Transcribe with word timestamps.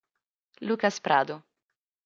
Lucas 0.61 0.97
Prado 0.97 1.45